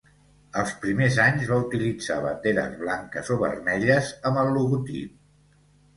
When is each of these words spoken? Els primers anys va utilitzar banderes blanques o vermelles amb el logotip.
Els 0.61 0.71
primers 0.85 1.17
anys 1.25 1.43
va 1.51 1.59
utilitzar 1.65 2.17
banderes 2.25 2.73
blanques 2.81 3.31
o 3.35 3.37
vermelles 3.45 4.11
amb 4.31 4.43
el 4.45 4.51
logotip. 4.57 5.21